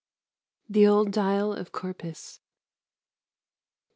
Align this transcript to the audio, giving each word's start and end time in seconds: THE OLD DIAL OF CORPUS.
THE 0.67 0.87
OLD 0.87 1.11
DIAL 1.11 1.53
OF 1.53 1.71
CORPUS. 1.71 2.39